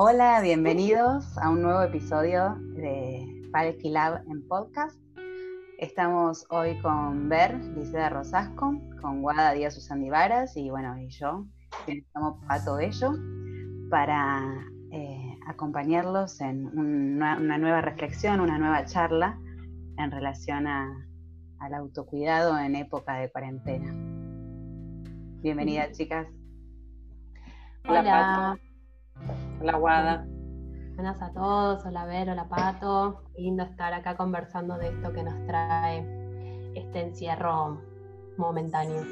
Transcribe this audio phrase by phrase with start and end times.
[0.00, 4.96] Hola, bienvenidos a un nuevo episodio de Palki Lab en podcast.
[5.78, 11.46] Estamos hoy con Ver, Liceda Rosasco, con Guada Díaz Usandivaras y bueno, y yo,
[11.84, 13.12] que estamos Pato Bello,
[13.90, 19.36] para eh, acompañarlos en una, nueva reflexión, una nueva charla
[19.96, 23.92] en relación al autocuidado en época de cuarentena.
[25.42, 26.28] Bienvenidas, chicas.
[27.84, 28.67] Hola, Pato.
[29.60, 30.24] Hola, Guada.
[30.94, 33.22] Buenas a todos, hola Ver, hola Pato.
[33.36, 36.06] Lindo estar acá conversando de esto que nos trae
[36.76, 37.80] este encierro
[38.36, 39.02] momentáneo.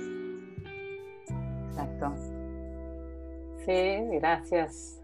[1.69, 2.13] Exacto.
[3.65, 5.03] Sí, gracias.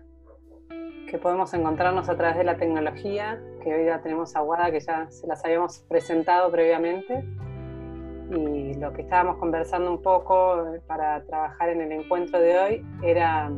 [1.10, 4.78] Que podemos encontrarnos a través de la tecnología, que hoy ya tenemos a Guada, que
[4.78, 7.24] ya se las habíamos presentado previamente.
[8.30, 13.50] Y lo que estábamos conversando un poco para trabajar en el encuentro de hoy era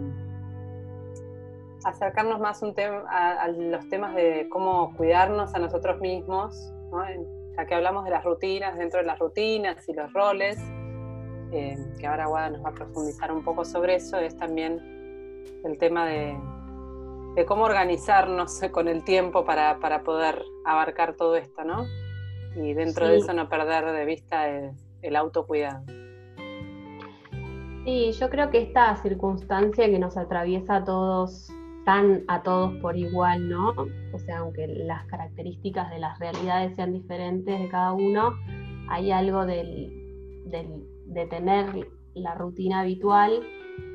[1.85, 2.75] acercarnos más un
[3.09, 6.73] a, los temas de cómo cuidarnos a nosotros mismos,
[7.57, 10.59] ya que hablamos de las rutinas, dentro de las rutinas y los roles,
[11.53, 14.81] eh, que ahora Guada nos va a profundizar un poco sobre eso, es también
[15.65, 16.37] el tema de,
[17.47, 21.85] cómo organizarnos con el tiempo para, poder abarcar todo esto, ¿no?
[22.57, 24.71] Y dentro de eso no perder de vista el,
[25.03, 25.85] el autocuidado.
[27.85, 31.51] Sí, yo creo que esta circunstancia que nos atraviesa a todos
[31.85, 33.75] están a todos por igual, ¿no?
[34.15, 38.33] O sea, aunque las características de las realidades sean diferentes de cada uno,
[38.89, 39.93] hay algo de
[41.29, 43.43] tener la rutina habitual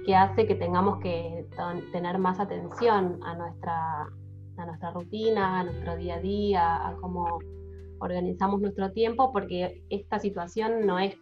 [0.05, 1.47] que hace que tengamos que
[1.91, 4.03] tener más atención a nuestra,
[4.57, 7.39] a nuestra rutina, a nuestro día a día, a cómo
[8.01, 11.17] organizamos nuestro tiempo, porque esta situación no es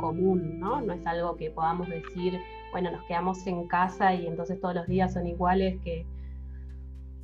[0.00, 0.80] común, ¿no?
[0.80, 2.38] No es algo que podamos decir,
[2.72, 6.06] bueno, nos quedamos en casa y entonces todos los días son iguales que,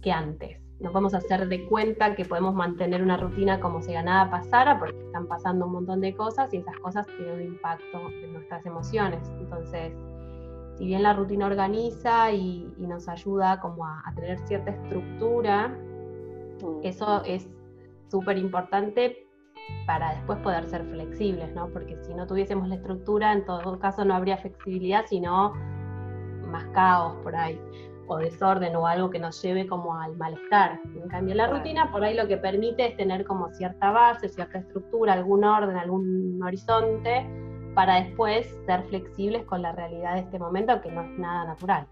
[0.03, 0.60] que antes.
[0.78, 4.78] Nos vamos a hacer de cuenta que podemos mantener una rutina como si nada pasara,
[4.78, 8.66] porque están pasando un montón de cosas y esas cosas tienen un impacto en nuestras
[8.66, 9.20] emociones.
[9.41, 9.93] Entonces,
[10.76, 16.81] si bien la rutina organiza y, nos ayuda como a, a, tener cierta estructura, mm.
[16.82, 17.48] eso es
[18.10, 19.25] súper importante
[19.87, 21.69] para después poder ser flexibles, ¿no?
[21.69, 25.53] Porque si no tuviésemos la estructura, en todo caso no habría flexibilidad, sino
[26.50, 27.60] más caos por ahí,
[28.09, 30.81] o desorden o algo que nos lleve como al malestar.
[30.94, 34.59] En cambio, la rutina por ahí lo que permite es tener como cierta base, cierta
[34.59, 37.26] estructura, algún orden, algún horizonte,
[37.75, 41.87] para después ser flexibles con la realidad de este momento, que no es nada natural.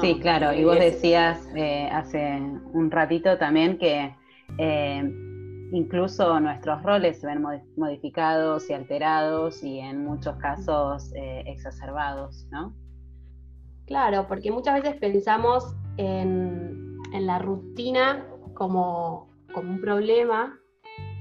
[0.00, 2.40] Sí, claro, y vos decías eh, hace
[2.72, 4.16] un ratito también que
[4.58, 5.29] eh,
[5.72, 7.42] incluso nuestros roles se ven
[7.76, 12.74] modificados y alterados y en muchos casos eh, exacerbados, ¿no?
[13.86, 20.56] Claro, porque muchas veces pensamos en, la rutina como, un problema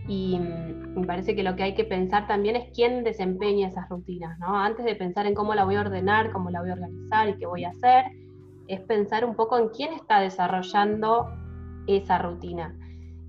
[0.07, 4.37] y me parece que lo que hay que pensar también es quién desempeña esas rutinas,
[4.37, 4.55] ¿no?
[4.55, 7.37] Antes de pensar en cómo la voy a ordenar, cómo la voy a organizar y
[7.37, 8.05] qué voy a hacer,
[8.67, 11.27] es pensar un poco en quién está desarrollando
[11.87, 12.75] esa rutina.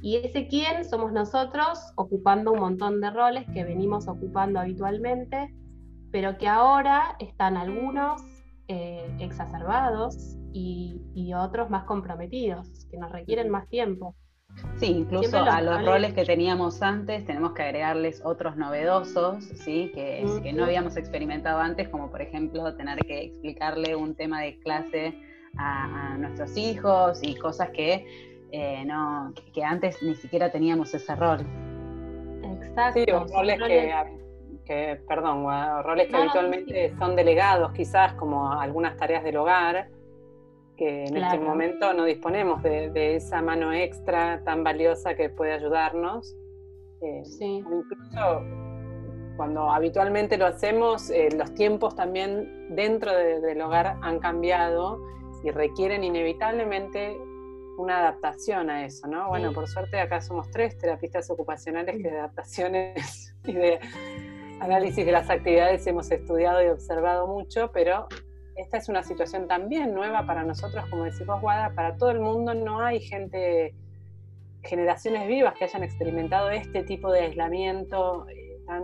[0.03, 5.55] Y ese quién somos nosotros ocupando un montón de roles que venimos ocupando habitualmente,
[6.11, 8.23] pero que ahora están algunos
[8.69, 10.97] eh, exacerbados y,
[11.37, 14.17] otros más comprometidos, que nos requieren más tiempo.
[14.77, 19.93] Sí, incluso a los roles que teníamos antes tenemos que agregarles otros novedosos, ¿sí?
[19.95, 24.59] Que, que, no habíamos experimentado antes, como por ejemplo tener que explicarle un tema de
[24.59, 25.15] clase
[25.57, 31.15] a, a nuestros hijos y cosas que eh, no, que, antes ni siquiera teníamos ese
[31.15, 31.41] rol.
[32.43, 33.01] Exacto.
[33.01, 33.59] Sí, o roles
[34.65, 35.47] que, perdón,
[35.83, 39.89] roles que habitualmente son delegados, quizás como algunas tareas del hogar,
[40.77, 46.35] que en este momento no disponemos de, esa mano extra tan valiosa que puede ayudarnos.
[47.03, 47.59] Eh, sí.
[47.59, 48.43] Incluso
[49.37, 55.01] cuando habitualmente lo hacemos, eh, los tiempos también dentro del hogar han cambiado
[55.43, 57.19] y requieren inevitablemente
[57.81, 59.29] una adaptación a eso, ¿no?
[59.29, 63.81] Bueno, por suerte acá somos tres terapistas ocupacionales que de adaptaciones y de
[64.61, 68.07] análisis de las actividades hemos estudiado y observado mucho, pero
[68.57, 72.53] esta es una situación también nueva para nosotros, como decimos Guada, para todo el mundo
[72.53, 73.75] no hay gente,
[74.63, 78.83] generaciones vivas que hayan experimentado este tipo de aislamiento eh, tan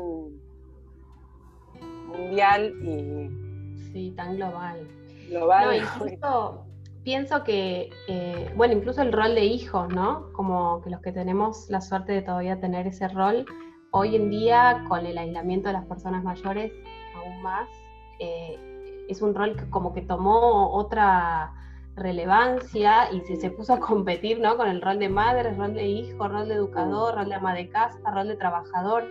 [2.06, 3.92] mundial y...
[3.92, 4.88] Sí, tan global.
[5.28, 5.82] Global.
[6.20, 6.65] No,
[7.06, 10.32] pienso que, eh, bueno, incluso el rol de hijos, ¿no?
[10.32, 13.46] Como que los que tenemos la suerte de todavía tener ese rol,
[13.92, 16.72] hoy en día con el aislamiento de las personas mayores
[17.14, 17.68] aún más,
[18.18, 18.58] eh,
[19.08, 21.54] es un rol que como que tomó otra
[21.94, 24.56] relevancia y se, se puso a competir ¿no?
[24.56, 27.68] con el rol de madre, rol de hijo, rol de educador, rol de ama de
[27.68, 29.04] casa, rol de trabajador.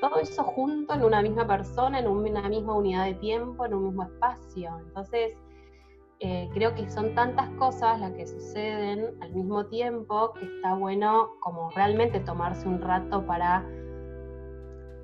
[0.00, 3.84] Todo eso junto en una misma persona, en una misma unidad de tiempo, en un
[3.84, 4.76] mismo espacio.
[4.84, 5.34] Entonces,
[6.22, 11.30] eh, creo que son tantas cosas las que suceden al mismo tiempo que está bueno
[11.40, 13.66] como realmente tomarse un rato para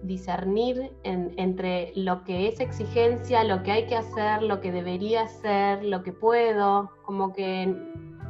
[0.02, 5.82] discernir entre lo que es exigencia, lo que hay que hacer, lo que debería hacer,
[5.84, 7.74] lo que puedo, como que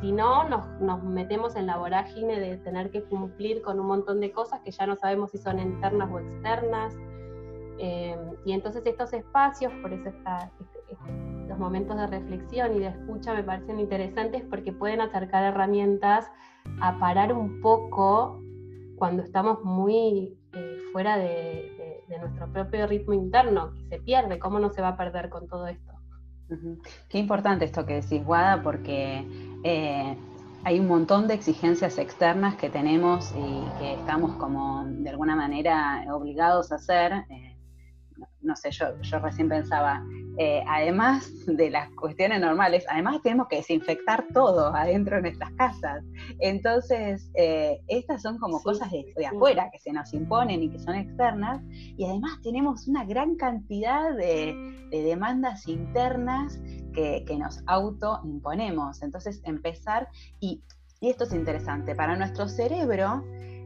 [0.01, 4.31] si no nos, metemos en la vorágine de tener que cumplir con un montón de
[4.31, 6.95] cosas que ya no sabemos si son internas o externas.
[7.79, 10.76] Eh, y entonces estos espacios, por eso está, este,
[11.59, 16.27] momentos de reflexión y de escucha me parecen interesantes porque pueden acercar herramientas
[16.81, 18.41] a parar un poco
[18.97, 21.73] cuando estamos muy eh, fuera de,
[22.21, 25.67] nuestro propio ritmo interno, que se pierde, ¿cómo no se va a perder con todo
[25.67, 25.93] esto?
[27.09, 29.27] Qué importante esto que decís, Guada, porque
[29.65, 30.17] eh,
[30.65, 36.05] hay un montón de exigencias externas que tenemos y que estamos como de alguna manera
[36.13, 37.13] obligados a hacer.
[37.29, 37.57] Eh,
[38.41, 40.05] no sé, yo, yo recién pensaba,
[40.39, 46.05] eh, además de las cuestiones normales, además tenemos que desinfectar todo adentro de nuestras casas.
[46.41, 50.95] Entonces, eh, estas son como cosas de, afuera que se nos imponen y que son
[50.95, 51.63] externas.
[51.71, 54.55] Y además tenemos una gran cantidad de,
[54.91, 56.61] demandas internas
[56.93, 59.03] que, nos autoimponemos.
[59.03, 60.09] Entonces, empezar,
[60.41, 60.63] y,
[61.01, 63.25] esto es interesante, para nuestro cerebro,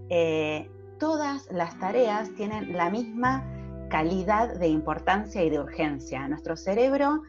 [0.08, 0.68] eh,
[0.98, 3.59] todas las tareas tienen la misma
[3.90, 6.26] calidad de importancia y de urgencia.
[6.28, 7.24] Nuestro cerebro,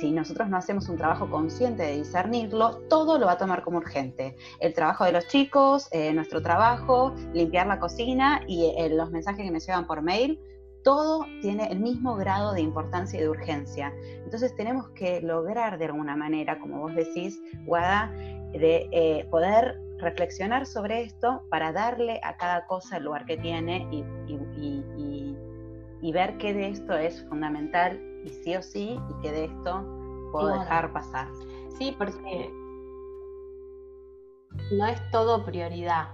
[0.00, 3.78] si nosotros no hacemos un trabajo consciente de discernirlo, todo lo va a tomar como
[3.78, 4.36] urgente.
[4.60, 9.44] El trabajo de los chicos, eh, nuestro trabajo, limpiar la cocina y eh, los mensajes
[9.44, 10.40] que me llegan por mail,
[10.84, 13.92] todo tiene el mismo grado de importancia y de urgencia.
[14.24, 18.12] Entonces tenemos que lograr de alguna manera, como vos decís, Guada,
[18.52, 23.88] de eh, poder reflexionar sobre esto para darle a cada cosa el lugar que tiene
[23.90, 24.82] y y
[26.12, 29.84] ver qué de esto es fundamental y sí o sí y qué de esto
[30.32, 31.28] puedo dejar pasar.
[31.78, 32.52] Sí, porque
[34.72, 36.08] no es todo prioridad,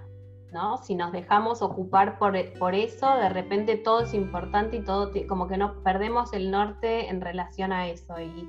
[0.52, 0.78] ¿no?
[0.78, 5.48] Si nos dejamos ocupar por, por eso, de repente todo es importante y todo como
[5.48, 8.18] que nos perdemos el norte en relación a eso.
[8.20, 8.48] Y,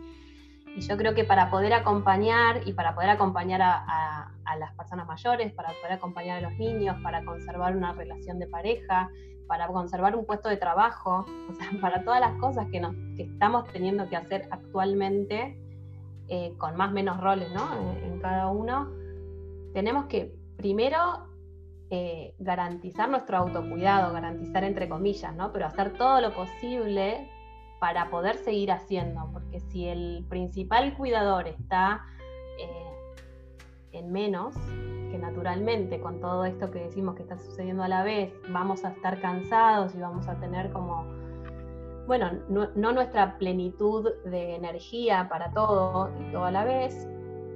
[0.88, 5.52] yo creo que para poder acompañar y para poder acompañar a, a las personas mayores,
[5.52, 9.10] para poder acompañar a los niños, para conservar una relación de pareja,
[9.52, 13.68] para conservar un puesto de trabajo, o sea, para todas las cosas que, nos, estamos
[13.74, 15.60] teniendo que hacer actualmente,
[16.30, 17.70] eh, con más o menos roles ¿no?
[18.02, 18.90] en, cada uno,
[19.74, 21.28] tenemos que primero
[21.90, 25.52] eh, garantizar nuestro autocuidado, garantizar entre comillas, ¿no?
[25.52, 27.30] pero hacer todo lo posible
[27.82, 32.06] para poder seguir haciendo, porque si el principal cuidador está
[32.58, 33.18] eh,
[33.92, 34.56] en menos,
[35.12, 38.90] que naturalmente con todo esto que decimos que está sucediendo a la vez, vamos a
[38.90, 41.06] estar cansados y vamos a tener como,
[42.08, 47.08] bueno, no, nuestra plenitud de energía para todo y todo a la vez,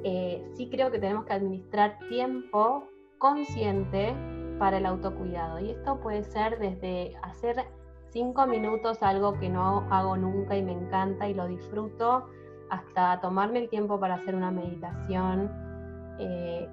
[0.03, 2.87] eh, sí creo que tenemos que administrar tiempo
[3.17, 4.13] consciente
[4.59, 5.59] para el autocuidado.
[5.59, 7.65] Y esto puede ser desde hacer
[8.09, 12.27] cinco minutos algo que no hago nunca y me encanta y lo disfruto,
[12.69, 15.51] hasta tomarme el tiempo para hacer una meditación.
[16.19, 16.69] Eh,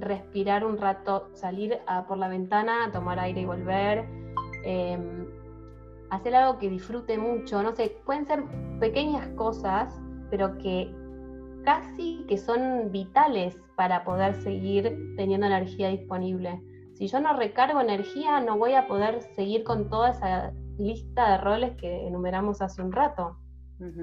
[0.00, 1.78] respirar un rato, salir
[2.08, 4.08] por la ventana, tomar aire y volver,
[4.64, 5.26] em,
[6.10, 8.44] hacer algo que disfrute mucho, no sé, pueden ser
[8.80, 10.92] pequeñas cosas, pero que
[11.64, 16.60] casi que son vitales para poder seguir teniendo energía disponible.
[16.94, 21.38] Si yo no recargo energía, no voy a poder seguir con toda esa lista de
[21.38, 23.36] roles que enumeramos hace un rato.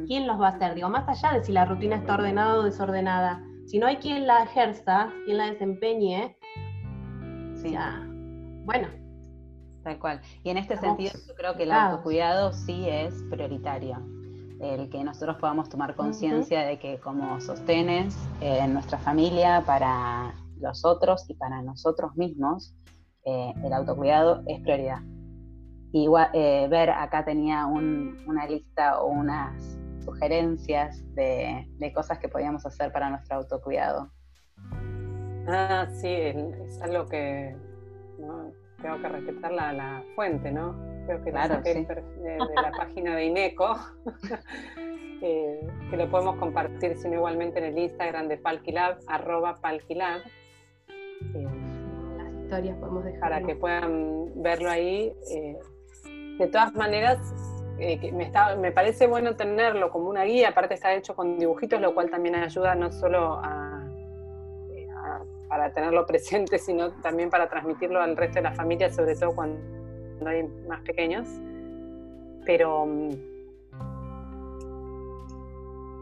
[0.08, 0.74] ¿Quién los va a hacer?
[0.74, 4.26] Digo, más allá de si la rutina está ordenada o desordenada, si no hay quien
[4.26, 6.38] la ejerza, quien la desempeñe,
[7.56, 7.76] sí.
[8.64, 8.88] bueno.
[9.84, 10.22] Tal cual.
[10.44, 13.98] Y en este sentido yo creo que el autocuidado sí es prioritario.
[14.62, 20.84] El que nosotros podamos tomar conciencia de que como sostenes en nuestra familia para los
[20.84, 22.74] otros y para nosotros mismos,
[23.26, 25.02] eh, el autocuidado es prioridad.
[25.92, 32.92] Igual, eh, ver acá tenía una lista o unas sugerencias de, cosas que podíamos hacer
[32.94, 34.10] para nuestro autocuidado.
[35.48, 37.56] Ah, sí, es algo que
[38.82, 40.76] tengo que respetar la, fuente, ¿no?
[41.06, 41.86] Creo que claro, de,
[42.56, 43.76] la página de INECO,
[45.22, 50.22] eh, que lo podemos compartir, sino igualmente en el Instagram de Palquilab, arroba Palquilab.
[51.34, 51.48] Eh,
[52.18, 53.20] Las historias podemos dejar.
[53.20, 55.14] Para que puedan verlo ahí.
[55.32, 55.58] Eh,
[56.38, 57.20] de todas maneras,
[57.80, 61.80] eh, me, está, me parece bueno tenerlo como una guía, aparte está hecho con dibujitos,
[61.80, 63.40] lo cual también ayuda no solo
[64.74, 69.16] eh, a, para tenerlo presente, sino también para transmitirlo al resto de la familia, sobre
[69.16, 69.60] todo cuando
[70.26, 71.28] hay más pequeños.
[72.46, 73.10] Pero mm,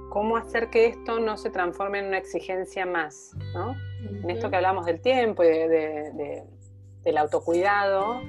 [0.09, 3.75] cómo hacer que esto no se transforme en una exigencia más, ¿no?
[4.23, 8.21] En esto que hablamos del tiempo y del autocuidado,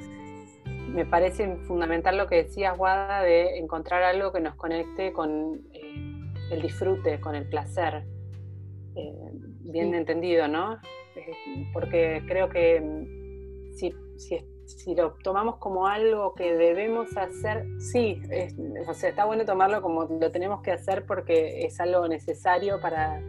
[0.89, 5.95] me parece fundamental lo que decías, Guada, de encontrar algo que nos conecte con eh,
[6.51, 8.05] el disfrute, con el placer.
[8.95, 9.13] Eh,
[9.61, 10.75] bien entendido, ¿no?
[11.17, 13.95] Eh, porque creo que mm, si,
[14.67, 18.23] si, lo tomamos como algo que debemos hacer, sí,
[18.89, 23.21] o sea, está bueno tomarlo como lo tenemos que hacer porque es algo necesario para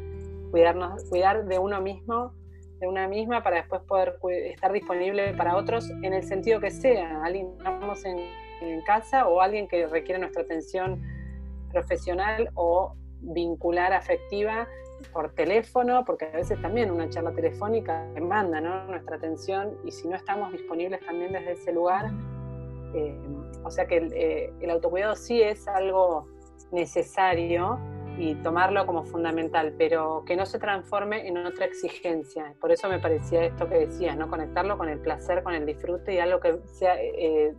[0.52, 2.34] cuidarnos, cuidar de uno mismo
[2.80, 7.24] de una misma para después poder estar disponible para otros en el sentido que sea.
[7.24, 8.18] Alguien estamos en,
[8.62, 11.02] en casa o alguien que requiere nuestra atención
[11.72, 14.68] profesional o vincular afectiva
[15.14, 20.16] por teléfono, porque a veces también una charla telefónica demanda nuestra atención y si no
[20.16, 22.12] estamos disponibles también desde ese lugar,
[22.96, 23.16] eh,
[23.64, 26.28] o sea que el, eh, el autocuidado sí es algo
[26.72, 27.80] necesario
[28.18, 32.54] y tomarlo como fundamental, pero que no se transforme en otra exigencia.
[32.60, 34.28] Por eso me parecía esto que decías, ¿no?
[34.30, 37.54] Conectarlo con el placer, con el disfrute y algo que sea eh,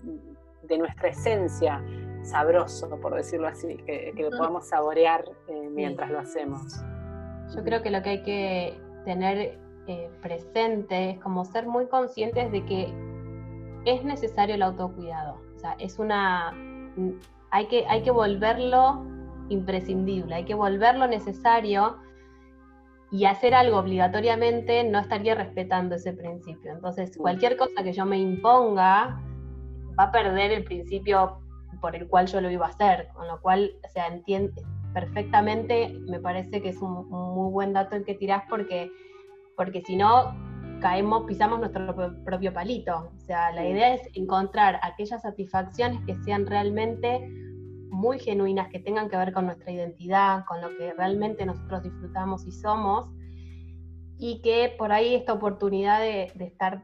[0.63, 1.83] de nuestra esencia,
[2.23, 6.83] sabroso, por decirlo así, que, lo podamos saborear eh, mientras lo hacemos.
[7.55, 12.51] Yo creo que lo que hay que tener eh, presente es como ser muy conscientes
[12.51, 12.93] de que
[13.85, 15.41] es necesario el autocuidado.
[15.55, 16.53] O sea, es una.
[17.51, 19.07] Hay que, hay que volverlo
[19.49, 21.99] imprescindible, hay que volverlo necesario
[23.11, 26.73] y hacer algo obligatoriamente no estaría respetando ese principio.
[26.73, 29.21] Entonces, cualquier cosa que yo me imponga
[29.99, 31.39] va a perder el principio
[31.81, 34.63] por el cual yo lo iba a hacer, con lo cual, o sea, entiende
[34.93, 38.91] perfectamente, me parece que es un, muy buen dato el que tirás porque,
[39.57, 40.35] porque si no,
[40.81, 43.11] caemos, pisamos nuestro propio palito.
[43.17, 47.31] O sea, la idea es encontrar aquellas satisfacciones que sean realmente
[47.99, 52.47] muy genuinas que tengan que ver con nuestra identidad, con lo que realmente nosotros disfrutamos
[52.47, 53.11] y somos,
[54.19, 56.81] y que por ahí esta oportunidad de, estar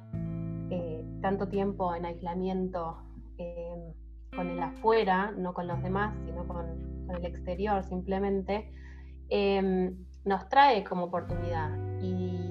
[0.71, 2.99] eh, tanto tiempo en aislamiento
[3.39, 3.95] eh,
[4.35, 8.73] con el afuera, no con los demás, sino con, el exterior simplemente,
[9.29, 9.95] em,
[10.25, 11.71] nos trae como oportunidad.
[12.03, 12.51] Y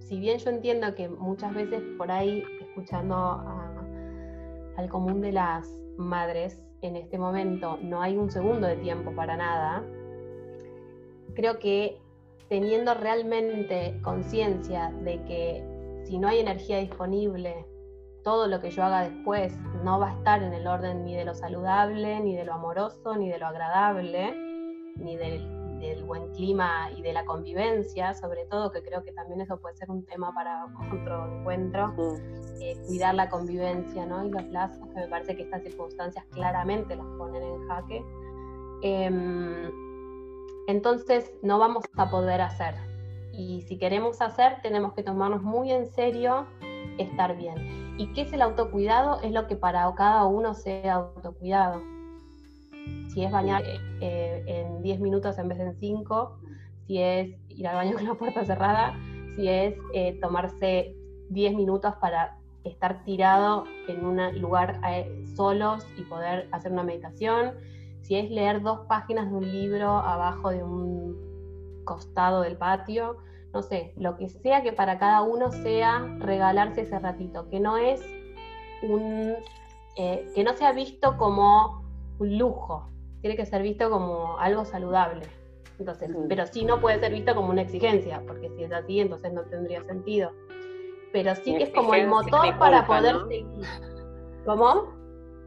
[0.00, 3.16] si bien yo entiendo que muchas veces por ahí, escuchando
[4.76, 9.36] al común de las madres, en este momento no hay un segundo de tiempo para
[9.36, 9.84] nada,
[11.34, 11.98] creo que
[12.48, 17.66] teniendo realmente conciencia de que si no hay energía disponible,
[18.22, 21.24] todo lo que yo haga después no va a estar en el orden ni de
[21.24, 24.34] lo saludable, ni de lo amoroso, ni de lo agradable,
[24.96, 29.40] ni del del buen clima y de la convivencia, sobre todo, que creo que también
[29.40, 31.94] eso puede ser un tema para otro encuentro,
[32.60, 34.24] eh, cuidar la convivencia ¿no?
[34.24, 38.04] y los lazos, que me parece que estas circunstancias claramente las ponen en jaque.
[38.82, 39.70] Em,
[40.68, 42.74] entonces no vamos a poder hacer.
[43.32, 46.46] Y si queremos hacer, tenemos que tomarnos muy en serio
[46.98, 47.94] estar bien.
[47.98, 49.20] ¿Y qué es el autocuidado?
[49.20, 51.95] Es lo que para cada uno sea autocuidado
[53.16, 56.38] si es bañar eh, en 10 minutos en vez de en 5,
[56.86, 58.94] si es ir al baño con la puerta cerrada,
[59.34, 60.94] si es eh, tomarse
[61.30, 67.54] 10 minutos para estar tirado en un lugar eh, solos y poder hacer una meditación,
[68.02, 71.16] si es leer dos páginas de un libro abajo de un
[71.86, 73.16] costado del patio,
[73.54, 77.78] no sé, lo que sea que para cada uno sea regalarse ese ratito, que no
[77.78, 78.02] es
[78.82, 79.36] un,
[79.96, 81.82] que no sea visto como
[82.18, 82.90] un lujo,
[83.26, 85.26] tiene que ser visto como algo saludable.
[85.80, 89.32] Entonces, pero sí no puede ser visto como una exigencia, porque si es así, entonces
[89.32, 90.30] no tendría sentido.
[91.12, 93.66] Pero sí que es como el motor para poder seguir.
[94.44, 94.94] ¿Cómo?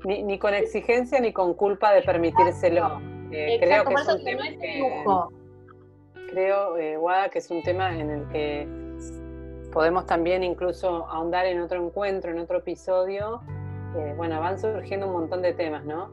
[0.04, 3.00] Ni, con exigencia ni con culpa de permitírselo.
[3.32, 5.30] Eh, creo que es un tema no es lujo.
[6.32, 8.68] Creo, eh, Guada, que es un tema en el que
[9.72, 13.42] podemos también incluso ahondar en otro encuentro, en otro episodio.
[13.96, 16.10] Eh, bueno, van surgiendo un montón de temas, ¿no?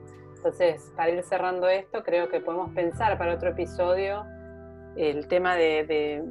[0.46, 4.24] Entonces, para ir cerrando esto, creo que podemos pensar para otro episodio
[4.94, 6.22] el tema de,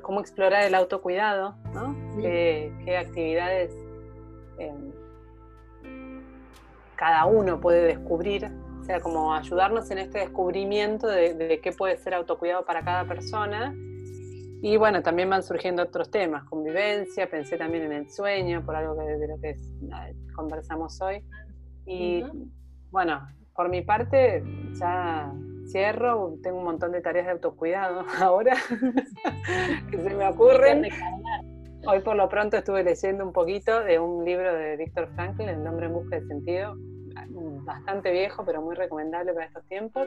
[0.00, 1.94] cómo explorar el autocuidado, ¿no?
[2.22, 3.70] ¿Qué, actividades
[4.56, 4.92] em,
[6.96, 8.50] cada uno puede descubrir,
[8.80, 13.74] o sea, como ayudarnos en este descubrimiento de, qué puede ser autocuidado para cada persona.
[14.62, 18.94] Y bueno, también van surgiendo otros temas, convivencia, pensé también en el sueño, por algo
[18.94, 19.54] de lo que
[20.34, 21.22] conversamos hoy.
[21.84, 22.24] Y
[22.90, 23.20] bueno,
[23.54, 24.42] por mi parte,
[24.74, 25.32] ya
[25.66, 28.56] cierro, tengo un montón de tareas de autocuidado ahora
[29.90, 30.88] que se me ocurren.
[31.86, 35.64] Hoy por lo pronto estuve leyendo un poquito de un libro de Víctor Frankl, El
[35.64, 36.76] nombre en busca de sentido,
[37.64, 40.06] bastante viejo, pero muy recomendable para estos tiempos.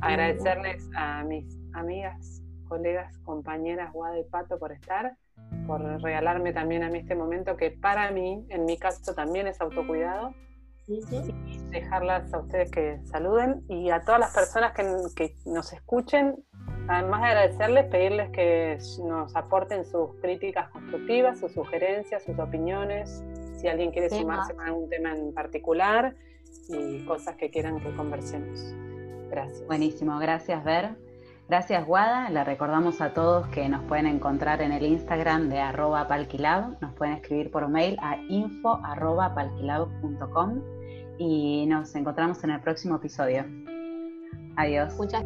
[0.00, 5.16] Agradecerles a mis amigas, colegas, compañeras Guada y Pato por estar,
[5.66, 9.60] por regalarme también a mí este momento que para mí, en mi caso, también es
[9.60, 10.34] autocuidado.
[10.88, 11.00] Y
[11.70, 14.84] dejarlas a ustedes que saluden y a todas las personas que,
[15.14, 16.44] que nos escuchen,
[16.88, 23.24] además de agradecerles, pedirles que nos aporten sus críticas constructivas, sus sugerencias, sus opiniones,
[23.56, 26.16] si alguien quiere sumarse a algún tema en particular
[26.68, 28.74] y cosas que quieran que conversemos.
[29.30, 29.66] Gracias.
[29.66, 30.96] Buenísimo, gracias Ver.
[31.48, 36.08] Gracias Guada, le recordamos a todos que nos pueden encontrar en el Instagram de arroba
[36.08, 39.34] palquilab, nos pueden escribir por mail a info arroba
[41.18, 43.44] y nos encontramos en el próximo episodio.
[44.56, 44.94] Adiós.
[44.96, 45.24] Muchas